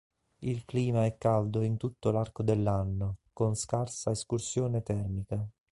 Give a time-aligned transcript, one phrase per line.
[0.39, 5.47] Il clima è caldo in tutto l'arco dell'anno, con scarsa escursione termica.